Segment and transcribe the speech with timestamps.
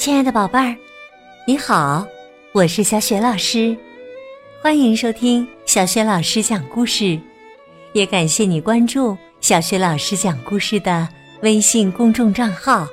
[0.00, 0.74] 亲爱的宝贝儿，
[1.46, 2.06] 你好，
[2.52, 3.76] 我是小雪老师，
[4.62, 7.20] 欢迎收听小雪老师讲故事，
[7.92, 11.06] 也感谢你关注小雪老师讲故事的
[11.42, 12.88] 微信公众账号。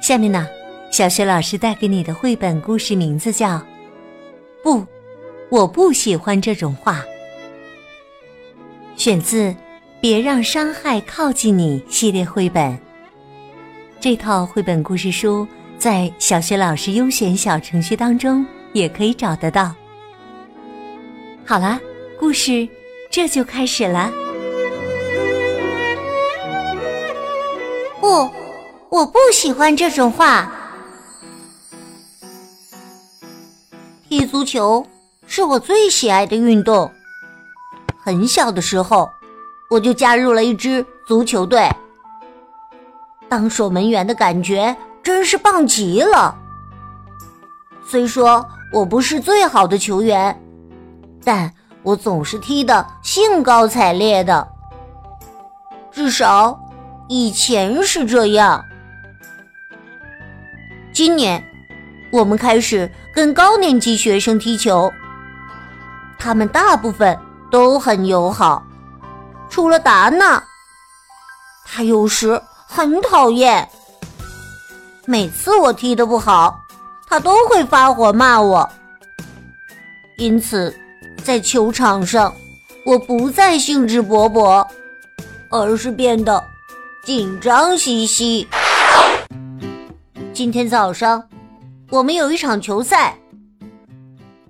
[0.00, 0.46] 下面呢，
[0.92, 3.56] 小雪老师带给你的绘本故事名字叫
[4.62, 4.86] 《不，
[5.48, 7.00] 我不喜欢这种话》，
[8.94, 9.50] 选自
[10.00, 12.78] 《别让伤害靠近你》系列绘本。
[14.00, 15.44] 这套绘本故事书
[15.78, 19.72] 在小学老师优选小程序当中也可以找得到。
[21.46, 21.78] 好了，
[22.18, 22.68] 故事
[23.10, 24.10] 这就开始了。
[28.00, 28.28] 不，
[28.90, 30.52] 我不喜欢这种话。
[34.08, 34.84] 踢足球
[35.26, 36.90] 是我最喜爱的运动。
[37.96, 39.08] 很小的时候，
[39.70, 41.68] 我就加入了一支足球队。
[43.28, 46.36] 当守门员的感觉真是棒极了。
[47.86, 50.38] 虽说我不是最好的球员，
[51.24, 54.46] 但我总是踢得兴高采烈的。
[55.90, 56.58] 至少
[57.08, 58.64] 以前是这样。
[60.92, 61.42] 今年
[62.12, 64.92] 我们开始跟高年级学生踢球，
[66.18, 67.18] 他们大部分
[67.50, 68.62] 都很友好，
[69.48, 70.42] 除了达娜，
[71.64, 72.42] 他有时。
[72.70, 73.66] 很讨厌，
[75.10, 76.60] 每次我踢的不好，
[77.06, 78.68] 他都会发火骂我。
[80.18, 80.78] 因此，
[81.24, 82.30] 在球场上，
[82.84, 84.68] 我不再兴致勃勃，
[85.50, 86.44] 而是变得
[87.06, 88.46] 紧张兮兮。
[90.34, 91.26] 今天早上，
[91.88, 93.16] 我们有一场球赛。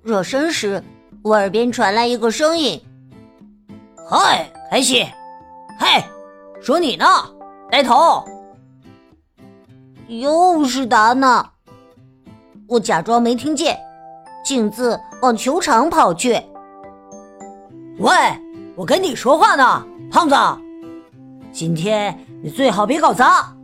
[0.03, 0.83] 热身时，
[1.21, 2.83] 我耳边传来一个声音
[4.09, 5.07] ：“嗨，凯西，
[5.79, 6.03] 嘿，
[6.61, 7.05] 说你呢。”
[7.71, 8.25] 呆头，
[10.17, 11.47] 又是达娜。
[12.67, 13.77] 我假装没听见，
[14.43, 16.41] 径自往球场跑去。
[17.99, 18.11] 喂，
[18.75, 20.35] 我跟你说话呢，胖子。
[21.51, 23.55] 今天你最好别搞砸，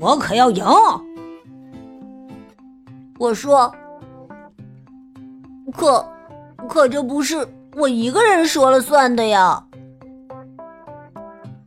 [0.00, 0.64] 我可要赢。
[3.18, 3.70] 我说，
[5.72, 6.06] 可
[6.66, 9.62] 可这不是我一个人说了算的呀，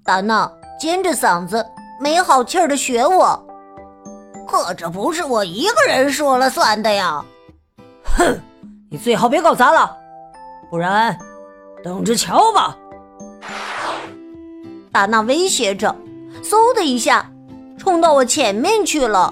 [0.03, 0.51] 达纳。
[0.79, 1.65] 尖着嗓子，
[1.99, 3.46] 没好气儿的学我。
[4.57, 7.23] 可这不是我一个人说了算的呀！
[8.03, 8.41] 哼，
[8.89, 9.95] 你最好别搞砸了，
[10.71, 11.15] 不然
[11.83, 12.75] 等着瞧吧！
[14.91, 15.95] 达娜威胁着，
[16.41, 17.31] 嗖的一下
[17.77, 19.31] 冲到我前面去了。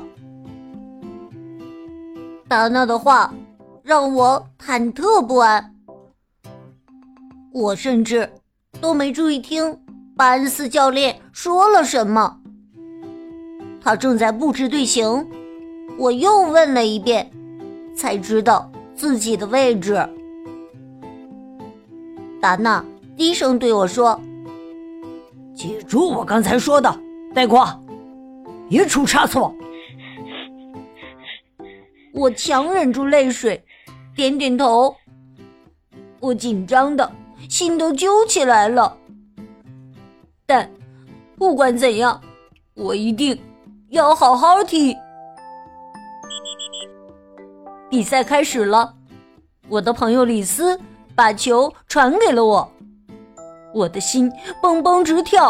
[2.48, 3.34] 达娜的话
[3.82, 5.74] 让我忐忑不安，
[7.52, 8.32] 我甚至
[8.80, 9.82] 都没注意听。
[10.16, 12.38] 巴恩斯教练说了什么？
[13.86, 15.30] 他正在布置队形。
[16.00, 17.32] 我又问了一遍，
[17.96, 19.94] 才知道自己的位置。
[22.42, 22.84] 达纳
[23.16, 24.20] 低声对我说
[25.56, 27.00] ：“记住我刚才说的，
[27.36, 27.64] 带过，
[28.68, 29.56] 别出差错。”
[32.12, 33.64] 我强忍住泪水，
[34.16, 34.96] 点点头。
[36.20, 37.12] 我紧张的
[37.48, 38.98] 心都揪起来了。
[40.48, 40.72] 但
[41.38, 42.20] 不管怎样，
[42.74, 43.40] 我一定
[43.96, 44.94] 要好好踢。
[47.90, 48.94] 比赛开始了，
[49.70, 50.78] 我的朋友李斯
[51.16, 52.70] 把球传给了我，
[53.74, 54.30] 我的心
[54.62, 55.50] 蹦蹦直跳。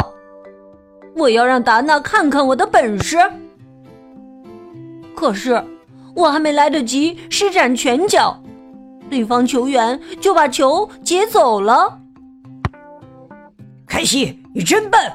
[1.16, 3.18] 我要让达纳看看我的本事。
[5.16, 5.64] 可是
[6.16, 8.40] 我还没来得及施展拳脚，
[9.10, 12.00] 对方球员就把球截走了。
[13.88, 14.40] 凯西。
[14.54, 15.12] 你真笨！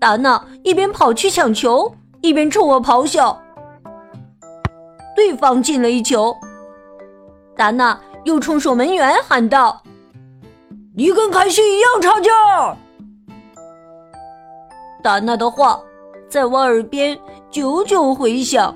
[0.00, 3.38] 达纳一边跑去抢球，一边冲我咆哮。
[5.14, 6.34] 对方进了一球，
[7.54, 9.82] 达娜又冲守门员喊道
[10.96, 12.74] ：“你跟凯西一样差劲儿！”
[15.04, 15.78] 达娜的话
[16.26, 17.14] 在我耳边
[17.50, 18.74] 久久回响。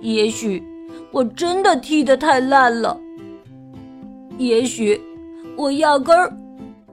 [0.00, 0.64] 也许
[1.12, 2.98] 我真的踢得太烂了，
[4.38, 4.98] 也许
[5.54, 6.34] 我压根儿。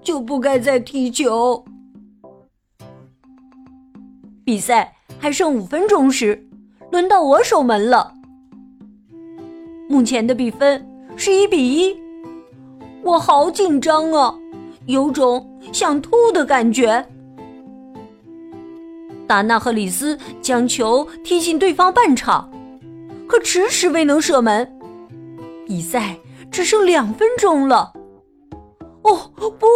[0.03, 1.63] 就不该再踢球。
[4.43, 6.47] 比赛还剩五分钟时，
[6.91, 8.13] 轮到我守门了。
[9.87, 10.85] 目前的比分
[11.15, 11.95] 是一比一，
[13.03, 14.33] 我好紧张啊，
[14.85, 17.05] 有种想吐的感觉。
[19.27, 22.51] 达纳和李斯将球踢进对方半场，
[23.27, 24.69] 可迟迟未能射门。
[25.65, 26.17] 比赛
[26.51, 27.93] 只剩两分钟了。
[29.03, 29.67] 哦不！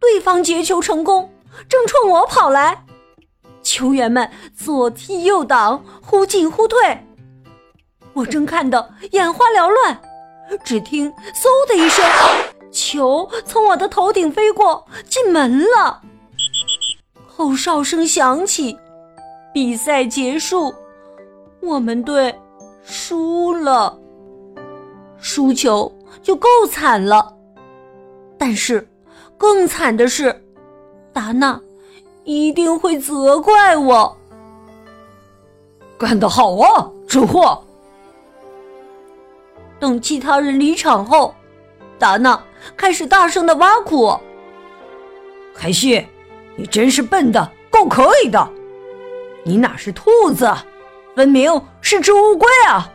[0.00, 1.30] 对方截球成功，
[1.68, 2.84] 正冲我跑来，
[3.66, 7.04] 球员们左踢右挡，忽进忽退，
[8.12, 10.00] 我正看得眼花缭乱。
[10.62, 12.06] 只听“嗖”的一声，
[12.70, 16.00] 球从我的头顶飞过，进门了。
[17.26, 18.78] 后哨声响起，
[19.52, 20.72] 比赛结束，
[21.60, 22.32] 我们队
[22.84, 23.98] 输了。
[25.18, 25.92] 输球
[26.22, 27.36] 就够惨了，
[28.38, 28.88] 但是
[29.36, 30.44] 更惨的是，
[31.12, 31.60] 达娜
[32.26, 34.16] 一定会责怪我。
[35.96, 37.62] 干得好啊，蠢货！
[39.78, 41.32] 等其他人离场后，
[42.00, 42.42] 达娜
[42.76, 44.20] 开始大声的挖苦我
[45.54, 46.04] ：“凯西，
[46.56, 48.50] 你真是笨的够可以的！
[49.44, 50.52] 你哪是兔子，
[51.14, 52.92] 分明是只乌龟啊！”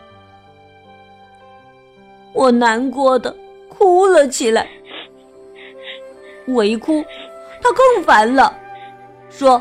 [2.33, 3.33] 我难过的
[3.69, 4.67] 哭了起来。
[6.45, 7.01] 我一哭，
[7.61, 8.53] 他更烦了，
[9.31, 9.59] 说：“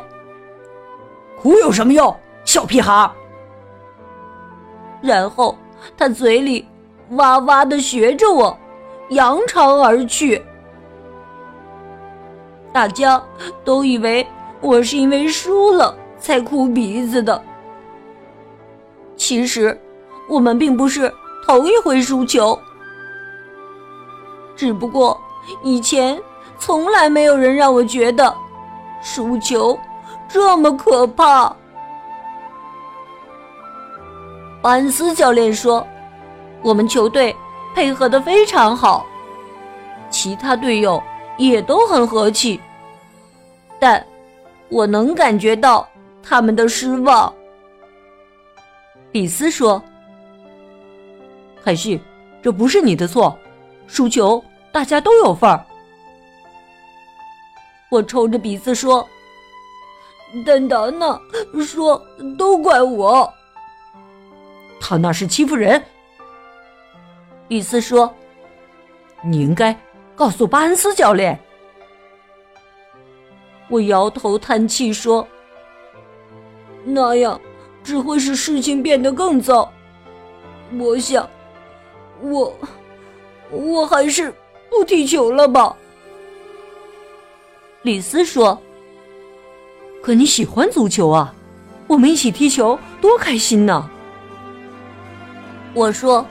[1.41, 2.15] 哭有什么用，
[2.45, 3.11] 小屁孩！”
[5.01, 5.57] 然后
[5.97, 6.67] 他嘴里。
[7.15, 8.57] 哇哇的学着我，
[9.09, 10.41] 扬长而去。
[12.73, 13.21] 大家
[13.65, 14.25] 都以为
[14.61, 17.43] 我是因为输了才哭鼻子的。
[19.17, 19.77] 其实，
[20.29, 21.13] 我们并不是
[21.45, 22.57] 头一回输球，
[24.55, 25.21] 只不过
[25.65, 26.17] 以前
[26.61, 28.33] 从来没有人让我觉得
[29.01, 29.79] 输球
[30.29, 31.55] 这么可怕。
[34.63, 35.87] 班斯教练说。
[36.63, 37.35] 我们球队
[37.75, 39.07] 配合的非常好，
[40.11, 41.03] 其他队友
[41.39, 42.61] 也都很和气，
[43.79, 44.05] 但
[44.69, 45.89] 我能感觉到
[46.23, 47.33] 他们的失望。
[49.11, 49.83] 比斯说
[51.65, 51.99] ：“海旭，
[52.43, 53.35] 这不是你的错，
[53.87, 55.65] 输球大家都有份儿。”
[57.91, 59.07] 我抽着鼻子说
[60.47, 61.21] ：“但达娜
[61.67, 62.01] 说
[62.39, 63.29] 都怪我，
[64.81, 65.83] 他那是欺负人。”
[67.49, 68.15] 李斯说
[69.27, 69.77] ：“你应该
[70.15, 71.37] 告诉巴恩斯教练。”
[73.69, 75.27] 我摇头叹气说
[76.87, 77.41] ：“那样
[77.83, 79.69] 只会使事情变得更糟。
[80.79, 81.29] 我想，
[82.23, 82.57] 我
[83.51, 84.33] 我还是
[84.71, 85.77] 不踢球了吧。”
[87.83, 88.61] 李斯说
[90.03, 91.35] ：“可你喜欢足球啊，
[91.87, 93.89] 我们一起踢球多开心呢。”
[95.73, 96.27] 我说。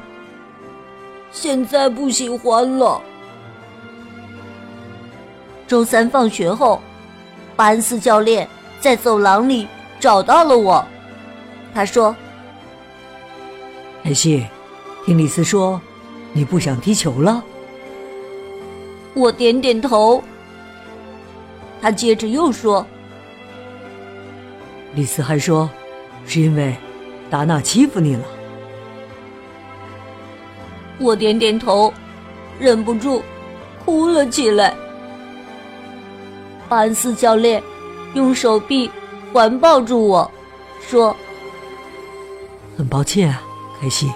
[1.32, 3.00] 现在不喜欢了。
[5.68, 6.82] 周三放学后，
[7.56, 8.50] 巴恩斯教练
[8.80, 9.68] 在走廊里
[10.00, 10.84] 找到了我。
[11.72, 12.16] 他说
[14.04, 14.48] ：“凯西，
[15.06, 15.80] 听李斯说，
[16.34, 17.44] 你不想踢球了。”
[19.14, 20.24] 我点点头。
[21.82, 22.86] 他接着又说
[24.96, 25.70] ：“李斯还说，
[26.26, 26.76] 是因为
[27.30, 28.24] 达纳欺负你了。”
[31.00, 31.94] 我点点头，
[32.60, 33.24] 忍不住
[33.86, 34.74] 哭了起来。
[36.68, 37.64] 巴恩斯教练
[38.14, 38.92] 用手臂
[39.32, 40.30] 环抱住我，
[40.82, 41.16] 说
[42.78, 43.42] ：“很抱歉啊，
[43.80, 44.12] 凯西，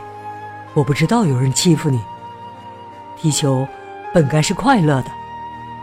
[0.73, 1.99] 我不知道有人欺负你。
[3.17, 3.65] 踢球
[4.13, 5.05] 本该是快乐的，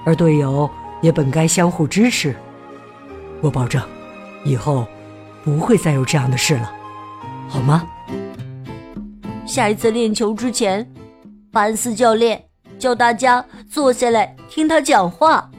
[0.04, 0.70] 而队友
[1.00, 2.34] 也本该相互支持。
[3.40, 3.82] 我保证，
[4.44, 4.86] 以后
[5.42, 6.72] 不会再有这样的事了，
[7.48, 7.86] 好吗？”
[9.46, 10.88] 下一次练球之前，
[11.50, 12.44] 班斯教练
[12.78, 15.50] 叫大家坐下来听他讲话。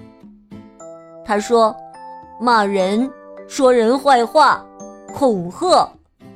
[1.25, 1.75] 他说
[2.39, 3.12] ：“骂人、
[3.48, 4.65] 说人坏话、
[5.13, 5.89] 恐吓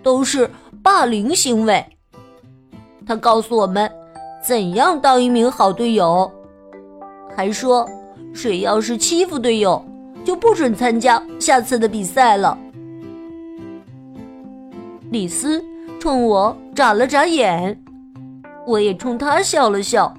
[0.04, 0.50] 都是
[0.84, 1.86] 霸凌行为。”
[3.08, 3.90] 他告诉我们
[4.44, 6.30] 怎样当一名好队友，
[7.36, 7.88] 还说
[8.36, 9.84] 谁要是欺负队友，
[10.24, 12.56] 就不准参加下次的比赛了。
[15.10, 15.64] 李斯。
[15.98, 17.82] 冲我眨了眨眼，
[18.68, 20.14] 我也冲他笑了笑。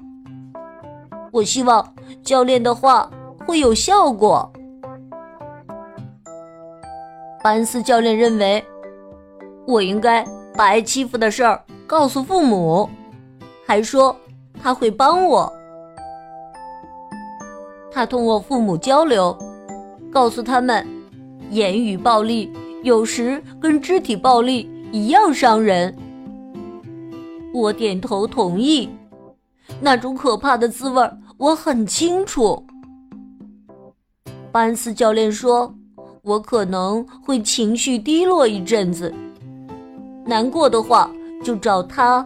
[1.31, 3.09] 我希望教练的话
[3.45, 4.51] 会有效果。
[7.41, 8.61] 班斯教练认为，
[9.65, 10.25] 我应该
[10.57, 12.89] 把挨欺负的事儿告诉父母，
[13.65, 14.13] 还说
[14.61, 15.53] 他会帮我。
[17.97, 19.35] 他同我父母交流，
[20.11, 20.85] 告诉他们，
[21.49, 22.47] 言语暴力
[22.83, 24.69] 有时跟肢体暴力。
[24.91, 25.97] 一样伤人。
[27.51, 28.87] 我点头同意，
[29.81, 32.63] 那种可怕的滋味我很清楚。
[34.51, 35.73] 班斯教练说，
[36.21, 39.11] 我可能会情绪低落一阵子，
[40.23, 41.09] 难过的话
[41.43, 42.23] 就找他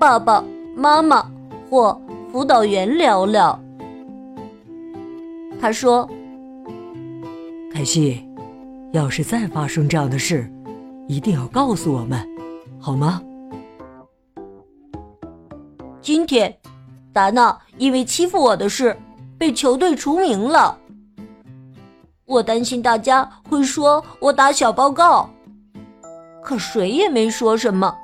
[0.00, 0.42] 爸爸
[0.74, 1.30] 妈妈
[1.70, 1.96] 或
[2.32, 3.56] 辅导员聊聊。
[5.62, 6.10] 他说
[7.72, 8.28] ：“凯西，
[8.92, 10.52] 要是再发生这样的事，
[11.06, 12.28] 一定要告诉我们，
[12.80, 13.22] 好吗？
[16.00, 16.52] 今天，
[17.12, 18.98] 达娜因为欺负我的事
[19.38, 20.76] 被球队除名了。
[22.24, 25.30] 我担心大家会说我打小报告，
[26.42, 27.96] 可谁也没说什么，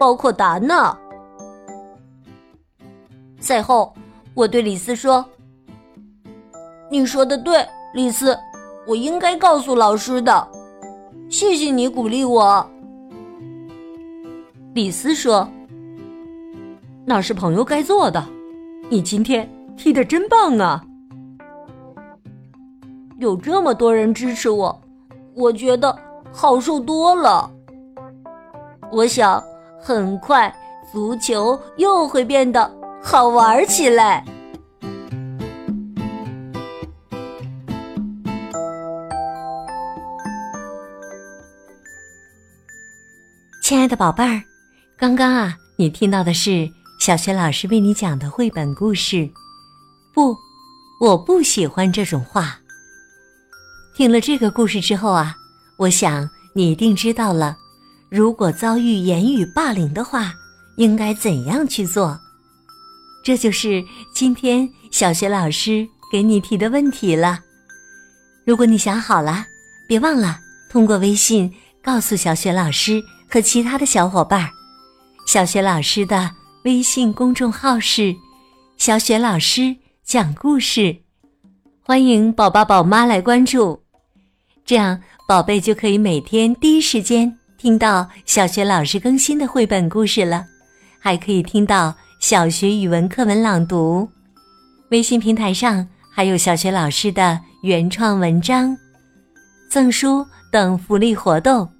[0.00, 0.98] 包括达娜。
[3.38, 3.94] 赛后，
[4.34, 5.24] 我对李斯说
[6.90, 8.38] ：“你说的对，李斯，
[8.86, 10.48] 我应该告诉老师的。
[11.28, 12.64] 谢谢你鼓励我。”
[14.74, 15.48] 李斯说
[17.04, 18.24] ：“那是朋友该做的，
[18.88, 20.82] 你今天踢得真棒啊！
[23.18, 24.80] 有这么多人支持我，
[25.34, 25.96] 我觉得
[26.32, 27.50] 好受多了。
[28.90, 29.42] 我想，
[29.80, 30.54] 很快
[30.92, 34.24] 足球又会变得……”好玩起来，
[43.68, 44.42] 亲爱的宝贝儿，
[44.96, 46.66] 刚刚啊，你听到的是
[46.98, 49.28] 小学老师为你讲的绘本故事。
[50.14, 50.34] 不，
[51.02, 52.58] 我不喜欢这种话。
[53.94, 55.36] 听了这个故事之后啊，
[55.76, 57.58] 我想你一定知道了，
[58.08, 60.32] 如果遭遇言语霸凌的话，
[60.78, 62.18] 应该怎样去做。
[63.22, 63.84] 这就是
[64.14, 67.40] 今天小学老师给你提的问题了。
[68.46, 69.44] 如果你想好了，
[69.86, 74.48] 别忘了通过微信告诉小学老师和其他的小伙伴。
[75.26, 76.30] 小学老师的
[76.64, 78.14] 微信公众号是
[78.78, 80.96] “小雪老师讲故事”，
[81.84, 83.82] 欢迎宝宝宝妈来关注，
[84.64, 90.44] 这样宝贝就可以每天第一时间听到小学老师更新的绘本故事了，
[90.98, 91.94] 还可以听到。
[92.20, 94.10] 小学语文课文朗读，
[94.90, 98.76] 微信平台上还有小学老师的原创文章、
[99.70, 101.70] 赠书等福利活动。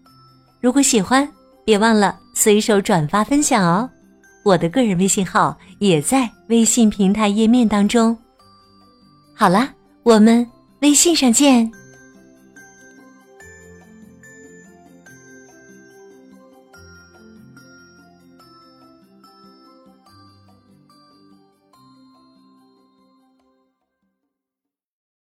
[0.60, 1.28] 如果喜欢，
[1.68, 3.90] 别忘了随手转发分享哦。
[4.42, 8.16] 我的个人微信号也在微信平台页面当中。
[9.34, 9.68] 好啦，
[10.02, 10.48] 我们
[10.80, 11.70] 微信上见。